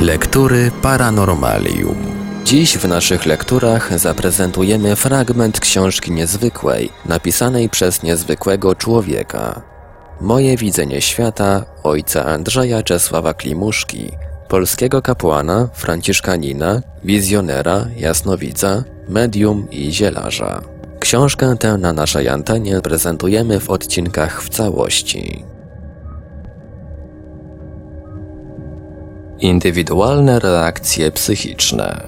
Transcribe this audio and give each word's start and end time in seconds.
Lektury 0.00 0.70
Paranormalium. 0.82 1.96
Dziś 2.44 2.78
w 2.78 2.88
naszych 2.88 3.26
lekturach 3.26 3.98
zaprezentujemy 3.98 4.96
fragment 4.96 5.60
książki 5.60 6.12
niezwykłej, 6.12 6.90
napisanej 7.06 7.68
przez 7.68 8.02
niezwykłego 8.02 8.74
człowieka. 8.74 9.62
Moje 10.20 10.56
widzenie 10.56 11.00
świata 11.00 11.64
ojca 11.82 12.24
Andrzeja 12.24 12.82
Czesława 12.82 13.34
Klimuszki, 13.34 14.10
polskiego 14.48 15.02
kapłana, 15.02 15.68
franciszkanina, 15.72 16.82
wizjonera, 17.04 17.86
jasnowidza, 17.96 18.84
medium 19.08 19.70
i 19.70 19.92
zielarza. 19.92 20.62
Książkę 21.00 21.56
tę 21.56 21.78
na 21.78 21.92
naszej 21.92 22.28
antenie 22.28 22.80
prezentujemy 22.80 23.60
w 23.60 23.70
odcinkach 23.70 24.42
w 24.42 24.48
całości. 24.48 25.49
Indywidualne 29.40 30.38
reakcje 30.38 31.10
psychiczne. 31.10 32.06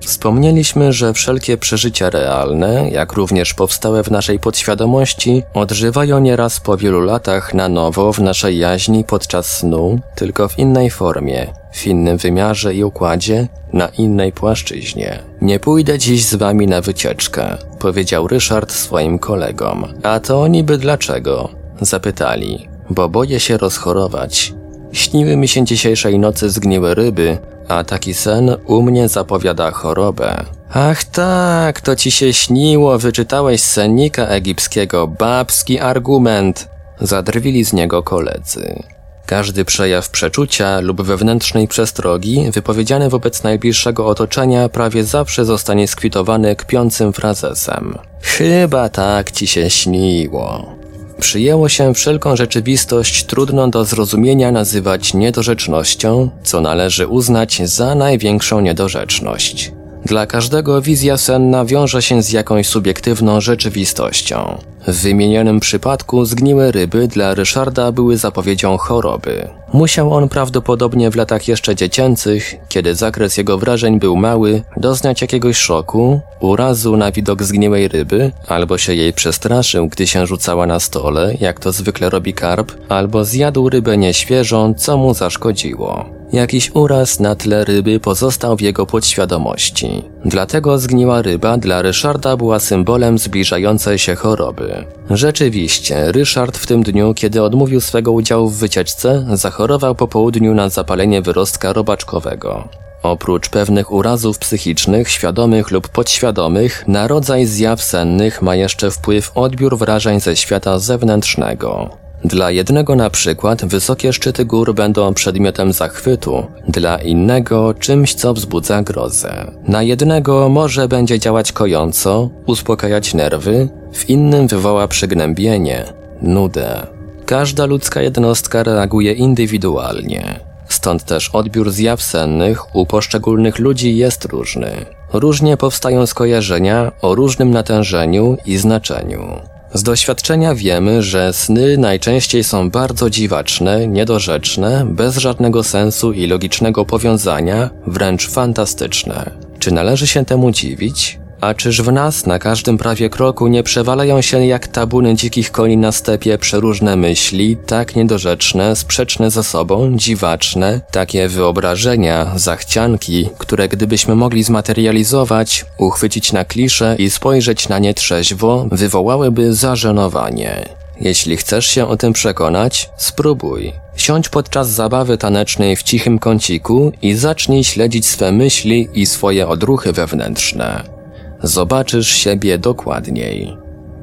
Wspomnieliśmy, 0.00 0.92
że 0.92 1.12
wszelkie 1.12 1.56
przeżycia 1.56 2.10
realne, 2.10 2.90
jak 2.90 3.12
również 3.12 3.54
powstałe 3.54 4.04
w 4.04 4.10
naszej 4.10 4.38
podświadomości, 4.38 5.42
odżywają 5.54 6.20
nieraz 6.20 6.60
po 6.60 6.76
wielu 6.76 7.00
latach 7.00 7.54
na 7.54 7.68
nowo 7.68 8.12
w 8.12 8.18
naszej 8.18 8.58
jaźni 8.58 9.04
podczas 9.04 9.56
snu, 9.56 10.00
tylko 10.14 10.48
w 10.48 10.58
innej 10.58 10.90
formie, 10.90 11.46
w 11.72 11.86
innym 11.86 12.16
wymiarze 12.16 12.74
i 12.74 12.84
układzie, 12.84 13.48
na 13.72 13.88
innej 13.88 14.32
płaszczyźnie. 14.32 15.18
Nie 15.40 15.60
pójdę 15.60 15.98
dziś 15.98 16.24
z 16.24 16.34
wami 16.34 16.66
na 16.66 16.80
wycieczkę, 16.80 17.56
powiedział 17.78 18.28
Ryszard 18.28 18.72
swoim 18.72 19.18
kolegom. 19.18 19.86
A 20.02 20.20
to 20.20 20.48
niby 20.48 20.78
dlaczego? 20.78 21.48
Zapytali. 21.80 22.68
Bo 22.90 23.08
boję 23.08 23.40
się 23.40 23.56
rozchorować. 23.56 24.52
Śniły 24.92 25.36
mi 25.36 25.48
się 25.48 25.64
dzisiejszej 25.64 26.18
nocy 26.18 26.50
zgniłe 26.50 26.94
ryby, 26.94 27.38
a 27.68 27.84
taki 27.84 28.14
sen 28.14 28.56
u 28.66 28.82
mnie 28.82 29.08
zapowiada 29.08 29.70
chorobę. 29.70 30.44
Ach 30.70 31.04
tak, 31.04 31.80
to 31.80 31.96
ci 31.96 32.10
się 32.10 32.32
śniło, 32.32 32.98
wyczytałeś 32.98 33.62
sennika 33.62 34.26
egipskiego, 34.26 35.08
babski 35.08 35.80
argument. 35.80 36.68
Zadrwili 37.00 37.64
z 37.64 37.72
niego 37.72 38.02
koledzy. 38.02 38.82
Każdy 39.26 39.64
przejaw 39.64 40.10
przeczucia 40.10 40.80
lub 40.80 41.02
wewnętrznej 41.02 41.68
przestrogi 41.68 42.50
wypowiedziany 42.50 43.08
wobec 43.08 43.42
najbliższego 43.42 44.06
otoczenia 44.06 44.68
prawie 44.68 45.04
zawsze 45.04 45.44
zostanie 45.44 45.88
skwitowany 45.88 46.56
kpiącym 46.56 47.12
frazesem. 47.12 47.98
Chyba 48.22 48.88
tak 48.88 49.30
ci 49.30 49.46
się 49.46 49.70
śniło. 49.70 50.77
Przyjęło 51.20 51.68
się 51.68 51.94
wszelką 51.94 52.36
rzeczywistość 52.36 53.24
trudną 53.24 53.70
do 53.70 53.84
zrozumienia 53.84 54.52
nazywać 54.52 55.14
niedorzecznością, 55.14 56.30
co 56.42 56.60
należy 56.60 57.06
uznać 57.06 57.62
za 57.64 57.94
największą 57.94 58.60
niedorzeczność. 58.60 59.77
Dla 60.04 60.26
każdego 60.26 60.82
wizja 60.82 61.16
senna 61.16 61.64
wiąże 61.64 62.02
się 62.02 62.22
z 62.22 62.32
jakąś 62.32 62.66
subiektywną 62.66 63.40
rzeczywistością. 63.40 64.58
W 64.86 65.02
wymienionym 65.02 65.60
przypadku 65.60 66.24
zgniłe 66.24 66.72
ryby 66.72 67.08
dla 67.08 67.34
Ryszarda 67.34 67.92
były 67.92 68.16
zapowiedzią 68.16 68.76
choroby. 68.76 69.48
Musiał 69.72 70.12
on 70.12 70.28
prawdopodobnie 70.28 71.10
w 71.10 71.16
latach 71.16 71.48
jeszcze 71.48 71.76
dziecięcych, 71.76 72.54
kiedy 72.68 72.94
zakres 72.94 73.36
jego 73.36 73.58
wrażeń 73.58 73.98
był 73.98 74.16
mały, 74.16 74.62
doznać 74.76 75.22
jakiegoś 75.22 75.56
szoku, 75.56 76.20
urazu 76.40 76.96
na 76.96 77.12
widok 77.12 77.42
zgniłej 77.42 77.88
ryby, 77.88 78.32
albo 78.46 78.78
się 78.78 78.94
jej 78.94 79.12
przestraszył, 79.12 79.88
gdy 79.88 80.06
się 80.06 80.26
rzucała 80.26 80.66
na 80.66 80.80
stole, 80.80 81.34
jak 81.40 81.60
to 81.60 81.72
zwykle 81.72 82.10
robi 82.10 82.34
karp, 82.34 82.72
albo 82.88 83.24
zjadł 83.24 83.68
rybę 83.68 83.96
nieświeżą, 83.96 84.74
co 84.74 84.96
mu 84.96 85.14
zaszkodziło. 85.14 86.17
Jakiś 86.32 86.70
uraz 86.74 87.20
na 87.20 87.34
tle 87.34 87.64
ryby 87.64 88.00
pozostał 88.00 88.56
w 88.56 88.60
jego 88.60 88.86
podświadomości. 88.86 90.02
Dlatego 90.24 90.78
zgniła 90.78 91.22
ryba 91.22 91.56
dla 91.56 91.82
Ryszarda 91.82 92.36
była 92.36 92.60
symbolem 92.60 93.18
zbliżającej 93.18 93.98
się 93.98 94.14
choroby. 94.14 94.84
Rzeczywiście, 95.10 96.12
Ryszard 96.12 96.58
w 96.58 96.66
tym 96.66 96.82
dniu, 96.82 97.14
kiedy 97.14 97.42
odmówił 97.42 97.80
swego 97.80 98.12
udziału 98.12 98.48
w 98.48 98.58
wycieczce, 98.58 99.26
zachorował 99.32 99.94
po 99.94 100.08
południu 100.08 100.54
na 100.54 100.68
zapalenie 100.68 101.22
wyrostka 101.22 101.72
robaczkowego. 101.72 102.68
Oprócz 103.02 103.48
pewnych 103.48 103.92
urazów 103.92 104.38
psychicznych, 104.38 105.10
świadomych 105.10 105.70
lub 105.70 105.88
podświadomych, 105.88 106.84
na 106.88 107.08
rodzaj 107.08 107.46
zjaw 107.46 107.82
sennych 107.82 108.42
ma 108.42 108.56
jeszcze 108.56 108.90
wpływ 108.90 109.32
odbiór 109.34 109.78
wrażeń 109.78 110.20
ze 110.20 110.36
świata 110.36 110.78
zewnętrznego. 110.78 111.90
Dla 112.24 112.50
jednego 112.50 112.96
na 112.96 113.10
przykład 113.10 113.64
wysokie 113.64 114.12
szczyty 114.12 114.44
gór 114.44 114.74
będą 114.74 115.14
przedmiotem 115.14 115.72
zachwytu, 115.72 116.46
dla 116.68 116.98
innego 116.98 117.74
czymś, 117.74 118.14
co 118.14 118.34
wzbudza 118.34 118.82
grozę. 118.82 119.52
Na 119.68 119.82
jednego 119.82 120.48
może 120.48 120.88
będzie 120.88 121.18
działać 121.18 121.52
kojąco, 121.52 122.30
uspokajać 122.46 123.14
nerwy, 123.14 123.68
w 123.92 124.10
innym 124.10 124.46
wywoła 124.46 124.88
przygnębienie, 124.88 125.84
nudę. 126.22 126.86
Każda 127.26 127.66
ludzka 127.66 128.02
jednostka 128.02 128.62
reaguje 128.62 129.12
indywidualnie. 129.12 130.40
Stąd 130.68 131.04
też 131.04 131.30
odbiór 131.32 131.70
zjaw 131.70 132.02
sennych 132.02 132.76
u 132.76 132.86
poszczególnych 132.86 133.58
ludzi 133.58 133.96
jest 133.96 134.24
różny. 134.24 134.70
Różnie 135.12 135.56
powstają 135.56 136.06
skojarzenia 136.06 136.92
o 137.02 137.14
różnym 137.14 137.50
natężeniu 137.50 138.36
i 138.46 138.56
znaczeniu. 138.56 139.40
Z 139.74 139.82
doświadczenia 139.82 140.54
wiemy, 140.54 141.02
że 141.02 141.32
sny 141.32 141.78
najczęściej 141.78 142.44
są 142.44 142.70
bardzo 142.70 143.10
dziwaczne, 143.10 143.86
niedorzeczne, 143.86 144.86
bez 144.90 145.16
żadnego 145.16 145.62
sensu 145.62 146.12
i 146.12 146.26
logicznego 146.26 146.84
powiązania, 146.84 147.70
wręcz 147.86 148.28
fantastyczne. 148.28 149.30
Czy 149.58 149.72
należy 149.72 150.06
się 150.06 150.24
temu 150.24 150.50
dziwić? 150.50 151.18
A 151.40 151.54
czyż 151.54 151.82
w 151.82 151.92
nas 151.92 152.26
na 152.26 152.38
każdym 152.38 152.78
prawie 152.78 153.10
kroku 153.10 153.48
nie 153.48 153.62
przewalają 153.62 154.20
się 154.22 154.46
jak 154.46 154.68
tabuny 154.68 155.14
dzikich 155.14 155.50
koni 155.50 155.76
na 155.76 155.92
stepie 155.92 156.38
przeróżne 156.38 156.96
myśli, 156.96 157.56
tak 157.66 157.96
niedorzeczne, 157.96 158.76
sprzeczne 158.76 159.30
ze 159.30 159.44
sobą, 159.44 159.96
dziwaczne, 159.96 160.80
takie 160.90 161.28
wyobrażenia, 161.28 162.32
zachcianki, 162.36 163.28
które 163.38 163.68
gdybyśmy 163.68 164.14
mogli 164.14 164.42
zmaterializować, 164.42 165.66
uchwycić 165.78 166.32
na 166.32 166.44
klisze 166.44 166.96
i 166.98 167.10
spojrzeć 167.10 167.68
na 167.68 167.78
nie 167.78 167.94
trzeźwo, 167.94 168.66
wywołałyby 168.72 169.54
zażenowanie. 169.54 170.64
Jeśli 171.00 171.36
chcesz 171.36 171.66
się 171.66 171.88
o 171.88 171.96
tym 171.96 172.12
przekonać, 172.12 172.90
spróbuj. 172.96 173.72
Siądź 173.96 174.28
podczas 174.28 174.70
zabawy 174.70 175.18
tanecznej 175.18 175.76
w 175.76 175.82
cichym 175.82 176.18
kąciku 176.18 176.92
i 177.02 177.14
zacznij 177.14 177.64
śledzić 177.64 178.06
swe 178.06 178.32
myśli 178.32 178.88
i 178.94 179.06
swoje 179.06 179.48
odruchy 179.48 179.92
wewnętrzne 179.92 180.97
zobaczysz 181.42 182.08
siebie 182.08 182.58
dokładniej. 182.58 183.56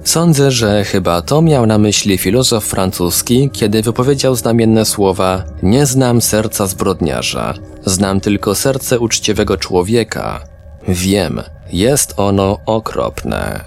Sądzę, 0.04 0.52
że 0.52 0.84
chyba 0.84 1.22
to 1.22 1.42
miał 1.42 1.66
na 1.66 1.78
myśli 1.78 2.18
filozof 2.18 2.66
francuski, 2.66 3.50
kiedy 3.54 3.82
wypowiedział 3.82 4.36
znamienne 4.36 4.86
słowa: 4.86 5.44
Nie 5.64 5.86
znam 5.86 6.22
serca 6.22 6.68
zbrodniarza, 6.68 7.54
znam 7.86 8.20
tylko 8.20 8.56
serce 8.56 9.00
uczciwego 9.00 9.58
człowieka. 9.58 10.42
Wiem, 10.88 11.42
jest 11.72 12.14
ono 12.18 12.58
okropne. 12.66 13.66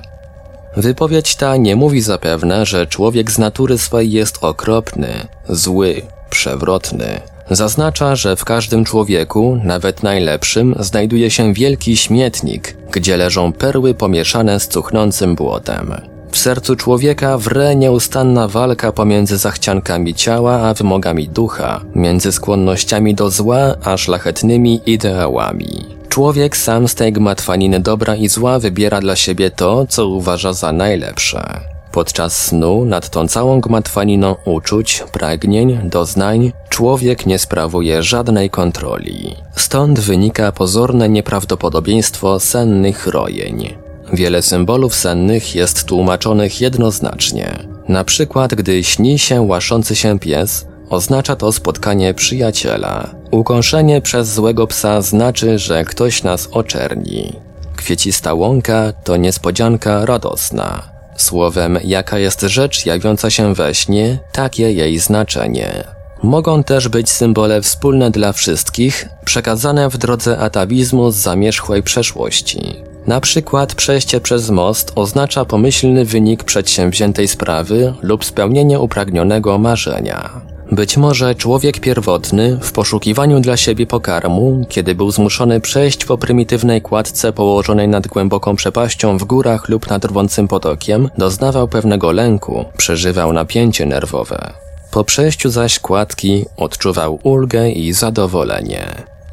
Wypowiedź 0.77 1.37
ta 1.37 1.57
nie 1.57 1.77
mówi 1.77 2.01
zapewne, 2.01 2.67
że 2.67 2.87
człowiek 2.87 3.31
z 3.31 3.39
natury 3.39 3.79
swej 3.79 4.13
jest 4.13 4.39
okropny, 4.41 5.27
zły, 5.49 6.03
przewrotny. 6.31 7.21
Zaznacza, 7.51 8.17
że 8.17 8.37
w 8.37 8.45
każdym 8.45 8.85
człowieku, 8.85 9.61
nawet 9.65 10.03
najlepszym, 10.03 10.75
znajduje 10.79 11.31
się 11.31 11.55
wielki 11.55 11.97
śmietnik, 11.97 12.77
gdzie 12.93 13.17
leżą 13.17 13.53
perły 13.53 13.95
pomieszane 13.95 14.61
z 14.61 14.69
cuchnącym 14.69 15.35
błotem. 15.35 15.95
W 16.31 16.39
sercu 16.39 16.77
człowieka 16.77 17.39
wre 17.39 17.77
nieustanna 17.77 18.49
walka 18.49 18.93
pomiędzy 18.93 19.39
zachciankami 19.39 20.15
ciała 20.15 20.61
a 20.61 20.75
wymogami 20.75 21.29
ducha, 21.29 21.81
między 21.95 22.33
skłonnościami 22.33 23.15
do 23.15 23.31
zła 23.31 23.75
a 23.85 23.97
szlachetnymi 23.97 24.81
ideałami. 24.87 25.87
Człowiek 26.09 26.57
sam 26.57 26.89
z 26.89 26.95
tej 26.95 27.13
gmatwaniny 27.13 27.81
dobra 27.81 28.17
i 28.17 28.29
zła 28.29 28.59
wybiera 28.59 29.01
dla 29.01 29.17
siebie 29.17 29.51
to, 29.51 29.87
co 29.87 30.09
uważa 30.09 30.53
za 30.53 30.73
najlepsze. 30.73 31.61
Podczas 31.93 32.47
snu 32.47 32.85
nad 32.85 33.11
tą 33.11 33.29
całą 33.29 33.61
gmatwaniną 33.61 34.37
uczuć, 34.45 35.05
pragnień, 35.13 35.79
doznań 35.85 36.53
człowiek 36.69 37.27
nie 37.27 37.39
sprawuje 37.39 38.03
żadnej 38.03 38.51
kontroli. 38.51 39.37
Stąd 39.57 40.01
wynika 40.01 40.53
pozorne 40.53 41.09
nieprawdopodobieństwo 41.09 42.41
sennych 42.41 43.07
rojeń. 43.07 43.75
Wiele 44.13 44.43
symbolów 44.43 44.95
sennych 44.95 45.55
jest 45.55 45.85
tłumaczonych 45.85 46.61
jednoznacznie. 46.61 47.57
Na 47.89 48.05
przykład, 48.05 48.55
gdy 48.55 48.85
śni 48.85 49.19
się 49.19 49.41
łaszący 49.41 49.97
się 49.97 50.19
pies, 50.19 50.67
oznacza 50.91 51.37
to 51.37 51.53
spotkanie 51.53 52.15
przyjaciela. 52.15 53.11
Ukąszenie 53.31 54.01
przez 54.01 54.35
złego 54.35 54.67
psa 54.67 55.03
znaczy, 55.03 55.59
że 55.59 55.85
ktoś 55.85 56.23
nas 56.23 56.49
oczerni. 56.53 57.33
Kwiecista 57.77 58.35
łąka 58.35 58.93
to 59.05 59.17
niespodzianka 59.17 60.07
radosna. 60.07 60.98
Słowem, 61.19 61.79
jaka 61.85 62.19
jest 62.19 62.41
rzecz 62.41 62.87
jawiąca 62.87 63.31
się 63.31 63.55
we 63.55 63.75
śnie, 63.75 64.19
takie 64.33 64.73
jej 64.73 64.99
znaczenie. 64.99 65.85
Mogą 66.23 66.65
też 66.65 66.89
być 66.89 67.11
symbole 67.11 67.63
wspólne 67.63 68.11
dla 68.11 68.33
wszystkich, 68.33 69.09
przekazane 69.25 69.89
w 69.89 69.99
drodze 69.99 70.39
atawizmu 70.39 71.11
z 71.11 71.17
zamierzchłej 71.17 71.83
przeszłości. 71.83 72.83
Na 73.07 73.21
przykład 73.21 73.75
przejście 73.75 74.21
przez 74.21 74.51
most 74.51 74.93
oznacza 74.95 75.45
pomyślny 75.45 76.05
wynik 76.05 76.45
przedsięwziętej 76.45 77.29
sprawy 77.29 77.95
lub 78.03 78.25
spełnienie 78.25 78.81
upragnionego 78.81 79.59
marzenia. 79.59 80.48
Być 80.73 80.97
może 80.97 81.35
człowiek 81.35 81.81
pierwotny, 81.81 82.59
w 82.63 82.73
poszukiwaniu 82.73 83.41
dla 83.41 83.57
siebie 83.57 83.87
pokarmu, 83.87 84.67
kiedy 84.69 84.95
był 84.95 85.11
zmuszony 85.11 85.61
przejść 85.61 86.05
po 86.05 86.19
prymitywnej 86.19 86.83
kładce 86.83 87.33
położonej 87.33 87.89
nad 87.89 88.07
głęboką 88.07 88.57
przepaścią 88.57 89.19
w 89.19 89.25
górach 89.25 89.69
lub 89.69 89.91
nad 89.91 90.05
rwącym 90.05 90.49
potokiem, 90.49 91.11
doznawał 91.19 91.69
pewnego 91.69 92.13
lęku, 92.13 92.65
przeżywał 92.77 93.33
napięcie 93.33 93.87
nerwowe. 93.87 94.53
Po 94.91 95.05
przejściu 95.05 95.51
zaś 95.51 95.79
kładki 95.79 96.45
odczuwał 96.57 97.19
ulgę 97.23 97.71
i 97.71 97.93
zadowolenie. 97.93 98.87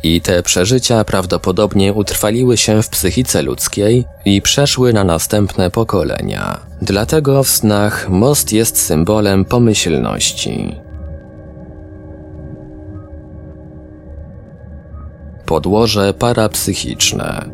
I 0.03 0.21
te 0.21 0.43
przeżycia 0.43 1.03
prawdopodobnie 1.03 1.93
utrwaliły 1.93 2.57
się 2.57 2.83
w 2.83 2.89
psychice 2.89 3.41
ludzkiej 3.41 4.05
i 4.25 4.41
przeszły 4.41 4.93
na 4.93 5.03
następne 5.03 5.71
pokolenia. 5.71 6.59
Dlatego 6.81 7.43
w 7.43 7.49
snach 7.49 8.09
most 8.09 8.53
jest 8.53 8.81
symbolem 8.81 9.45
pomyślności. 9.45 10.84
Podłoże 15.45 16.13
parapsychiczne. 16.13 17.49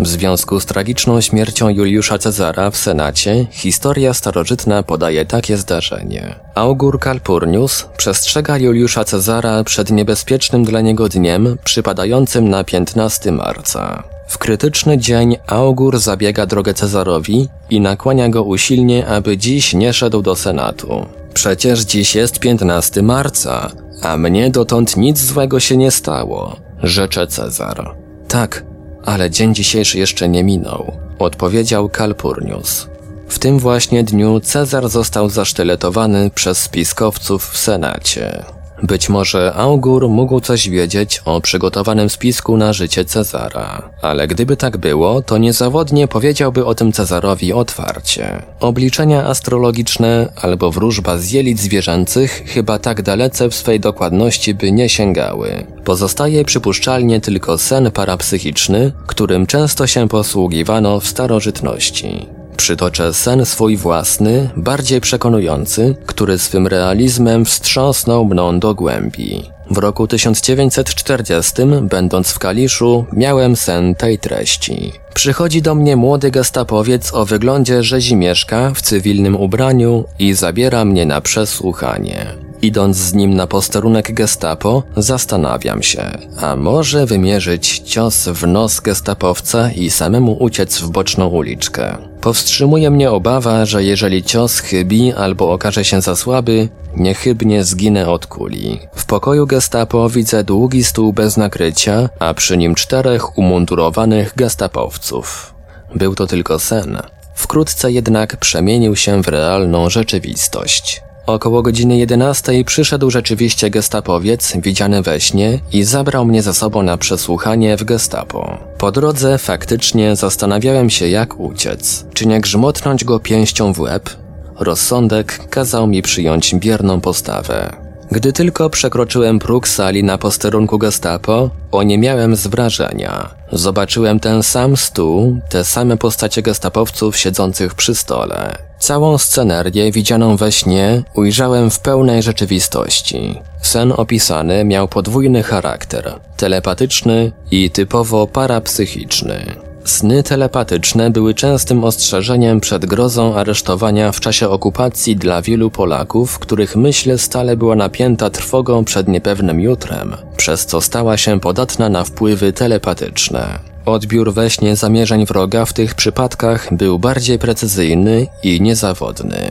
W 0.00 0.06
związku 0.06 0.60
z 0.60 0.66
tragiczną 0.66 1.20
śmiercią 1.20 1.68
Juliusza 1.68 2.18
Cezara 2.18 2.70
w 2.70 2.76
Senacie, 2.76 3.46
historia 3.50 4.14
starożytna 4.14 4.82
podaje 4.82 5.26
takie 5.26 5.56
zdarzenie. 5.56 6.34
Augur 6.54 7.00
Calpurnius 7.00 7.88
przestrzega 7.96 8.58
Juliusza 8.58 9.04
Cezara 9.04 9.64
przed 9.64 9.90
niebezpiecznym 9.90 10.64
dla 10.64 10.80
niego 10.80 11.08
dniem 11.08 11.58
przypadającym 11.64 12.48
na 12.48 12.64
15 12.64 13.32
marca. 13.32 14.02
W 14.28 14.38
krytyczny 14.38 14.98
dzień 14.98 15.36
Augur 15.46 15.98
zabiega 15.98 16.46
drogę 16.46 16.74
Cezarowi 16.74 17.48
i 17.70 17.80
nakłania 17.80 18.28
go 18.28 18.42
usilnie, 18.42 19.06
aby 19.06 19.36
dziś 19.36 19.74
nie 19.74 19.92
szedł 19.92 20.22
do 20.22 20.36
Senatu. 20.36 21.06
Przecież 21.34 21.80
dziś 21.80 22.14
jest 22.14 22.38
15 22.38 23.02
marca, 23.02 23.70
a 24.02 24.16
mnie 24.16 24.50
dotąd 24.50 24.96
nic 24.96 25.20
złego 25.20 25.60
się 25.60 25.76
nie 25.76 25.90
stało, 25.90 26.56
rzecze 26.82 27.26
Cezar. 27.26 27.94
Tak, 28.28 28.64
ale 29.04 29.30
dzień 29.30 29.54
dzisiejszy 29.54 29.98
jeszcze 29.98 30.28
nie 30.28 30.44
minął, 30.44 30.92
odpowiedział 31.18 31.88
Calpurnius. 31.88 32.88
W 33.28 33.38
tym 33.38 33.58
właśnie 33.58 34.04
dniu 34.04 34.40
Cezar 34.40 34.88
został 34.88 35.28
zasztyletowany 35.28 36.30
przez 36.30 36.58
spiskowców 36.58 37.46
w 37.50 37.56
Senacie. 37.56 38.55
Być 38.82 39.08
może 39.08 39.54
Augur 39.54 40.08
mógł 40.08 40.40
coś 40.40 40.68
wiedzieć 40.68 41.22
o 41.24 41.40
przygotowanym 41.40 42.10
spisku 42.10 42.56
na 42.56 42.72
życie 42.72 43.04
Cezara, 43.04 43.90
ale 44.02 44.28
gdyby 44.28 44.56
tak 44.56 44.76
było, 44.76 45.22
to 45.22 45.38
niezawodnie 45.38 46.08
powiedziałby 46.08 46.64
o 46.64 46.74
tym 46.74 46.92
Cezarowi 46.92 47.52
otwarcie. 47.52 48.42
Obliczenia 48.60 49.24
astrologiczne 49.24 50.32
albo 50.42 50.70
wróżba 50.70 51.18
z 51.18 51.30
jelit 51.30 51.58
zwierzęcych 51.58 52.42
chyba 52.46 52.78
tak 52.78 53.02
dalece 53.02 53.50
w 53.50 53.54
swej 53.54 53.80
dokładności 53.80 54.54
by 54.54 54.72
nie 54.72 54.88
sięgały. 54.88 55.66
Pozostaje 55.84 56.44
przypuszczalnie 56.44 57.20
tylko 57.20 57.58
sen 57.58 57.90
parapsychiczny, 57.90 58.92
którym 59.06 59.46
często 59.46 59.86
się 59.86 60.08
posługiwano 60.08 61.00
w 61.00 61.06
starożytności. 61.06 62.35
Przytoczę 62.56 63.14
sen 63.14 63.46
swój 63.46 63.76
własny, 63.76 64.50
bardziej 64.56 65.00
przekonujący, 65.00 65.94
który 66.06 66.38
swym 66.38 66.66
realizmem 66.66 67.44
wstrząsnął 67.44 68.24
mną 68.24 68.58
do 68.58 68.74
głębi. 68.74 69.50
W 69.70 69.78
roku 69.78 70.06
1940, 70.06 71.52
będąc 71.82 72.30
w 72.30 72.38
Kaliszu, 72.38 73.04
miałem 73.12 73.56
sen 73.56 73.94
tej 73.94 74.18
treści. 74.18 74.92
Przychodzi 75.14 75.62
do 75.62 75.74
mnie 75.74 75.96
młody 75.96 76.30
gestapowiec 76.30 77.14
o 77.14 77.24
wyglądzie 77.24 77.82
rzezimieszka 77.82 78.72
w 78.74 78.82
cywilnym 78.82 79.36
ubraniu 79.36 80.04
i 80.18 80.32
zabiera 80.32 80.84
mnie 80.84 81.06
na 81.06 81.20
przesłuchanie. 81.20 82.26
Idąc 82.62 82.96
z 82.96 83.14
nim 83.14 83.34
na 83.34 83.46
posterunek 83.46 84.14
gestapo, 84.14 84.82
zastanawiam 84.96 85.82
się, 85.82 86.18
a 86.40 86.56
może 86.56 87.06
wymierzyć 87.06 87.78
cios 87.78 88.28
w 88.28 88.46
nos 88.46 88.80
gestapowca 88.80 89.70
i 89.70 89.90
samemu 89.90 90.36
uciec 90.40 90.78
w 90.78 90.90
boczną 90.90 91.28
uliczkę. 91.28 91.96
Powstrzymuje 92.26 92.90
mnie 92.90 93.10
obawa, 93.10 93.66
że 93.66 93.84
jeżeli 93.84 94.22
cios 94.22 94.58
chybi 94.58 95.12
albo 95.12 95.52
okaże 95.52 95.84
się 95.84 96.00
za 96.00 96.16
słaby, 96.16 96.68
niechybnie 96.96 97.64
zginę 97.64 98.08
od 98.08 98.26
kuli. 98.26 98.80
W 98.94 99.06
pokoju 99.06 99.46
gestapo 99.46 100.08
widzę 100.08 100.44
długi 100.44 100.84
stół 100.84 101.12
bez 101.12 101.36
nakrycia, 101.36 102.08
a 102.18 102.34
przy 102.34 102.56
nim 102.56 102.74
czterech 102.74 103.38
umundurowanych 103.38 104.32
gestapowców. 104.36 105.54
Był 105.94 106.14
to 106.14 106.26
tylko 106.26 106.58
sen. 106.58 107.02
Wkrótce 107.34 107.92
jednak 107.92 108.36
przemienił 108.36 108.96
się 108.96 109.22
w 109.22 109.28
realną 109.28 109.90
rzeczywistość. 109.90 111.02
Około 111.26 111.62
godziny 111.62 111.96
11 111.96 112.64
przyszedł 112.64 113.10
rzeczywiście 113.10 113.70
gestapowiec, 113.70 114.56
widziany 114.56 115.02
we 115.02 115.20
śnie, 115.20 115.58
i 115.72 115.84
zabrał 115.84 116.24
mnie 116.24 116.42
ze 116.42 116.54
sobą 116.54 116.82
na 116.82 116.96
przesłuchanie 116.96 117.76
w 117.76 117.84
gestapo. 117.84 118.58
Po 118.78 118.92
drodze 118.92 119.38
faktycznie 119.38 120.16
zastanawiałem 120.16 120.90
się, 120.90 121.08
jak 121.08 121.40
uciec. 121.40 122.06
Czy 122.14 122.26
nie 122.26 122.40
grzmotnąć 122.40 123.04
go 123.04 123.20
pięścią 123.20 123.72
w 123.72 123.80
łeb? 123.80 124.10
Rozsądek 124.58 125.48
kazał 125.50 125.86
mi 125.86 126.02
przyjąć 126.02 126.54
bierną 126.54 127.00
postawę. 127.00 127.85
Gdy 128.10 128.32
tylko 128.32 128.70
przekroczyłem 128.70 129.38
próg 129.38 129.68
sali 129.68 130.04
na 130.04 130.18
posterunku 130.18 130.78
gestapo, 130.78 131.50
oniemiałem 131.72 132.36
z 132.36 132.46
wrażenia. 132.46 133.34
Zobaczyłem 133.52 134.20
ten 134.20 134.42
sam 134.42 134.76
stół, 134.76 135.40
te 135.48 135.64
same 135.64 135.96
postacie 135.96 136.42
gestapowców 136.42 137.16
siedzących 137.16 137.74
przy 137.74 137.94
stole. 137.94 138.58
Całą 138.78 139.18
scenerię 139.18 139.92
widzianą 139.92 140.36
we 140.36 140.52
śnie 140.52 141.02
ujrzałem 141.14 141.70
w 141.70 141.80
pełnej 141.80 142.22
rzeczywistości. 142.22 143.40
Sen 143.62 143.92
opisany 143.96 144.64
miał 144.64 144.88
podwójny 144.88 145.42
charakter, 145.42 146.20
telepatyczny 146.36 147.32
i 147.50 147.70
typowo 147.70 148.26
parapsychiczny. 148.26 149.65
Sny 149.86 150.22
telepatyczne 150.22 151.10
były 151.10 151.34
częstym 151.34 151.84
ostrzeżeniem 151.84 152.60
przed 152.60 152.86
grozą 152.86 153.34
aresztowania 153.34 154.12
w 154.12 154.20
czasie 154.20 154.48
okupacji 154.48 155.16
dla 155.16 155.42
wielu 155.42 155.70
Polaków, 155.70 156.38
których 156.38 156.76
myśl 156.76 157.18
stale 157.18 157.56
była 157.56 157.76
napięta 157.76 158.30
trwogą 158.30 158.84
przed 158.84 159.08
niepewnym 159.08 159.60
jutrem, 159.60 160.16
przez 160.36 160.66
co 160.66 160.80
stała 160.80 161.16
się 161.16 161.40
podatna 161.40 161.88
na 161.88 162.04
wpływy 162.04 162.52
telepatyczne. 162.52 163.58
Odbiór 163.84 164.32
we 164.32 164.50
śnie 164.50 164.76
zamierzeń 164.76 165.26
wroga 165.26 165.64
w 165.64 165.72
tych 165.72 165.94
przypadkach 165.94 166.74
był 166.74 166.98
bardziej 166.98 167.38
precyzyjny 167.38 168.26
i 168.42 168.60
niezawodny. 168.60 169.50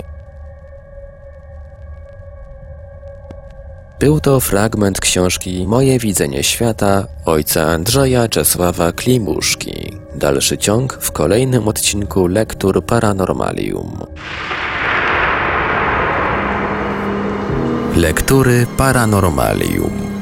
Był 3.99 4.19
to 4.19 4.39
fragment 4.39 4.99
książki 4.99 5.65
Moje 5.67 5.99
widzenie 5.99 6.43
świata 6.43 7.07
ojca 7.25 7.61
Andrzeja 7.67 8.27
Czesława 8.27 8.91
Klimuszki. 8.91 10.04
Dalszy 10.15 10.57
ciąg 10.57 10.93
w 10.93 11.11
kolejnym 11.11 11.67
odcinku 11.67 12.27
Lektur 12.27 12.85
Paranormalium. 12.85 14.05
Lektury 17.95 18.67
Paranormalium. 18.77 20.14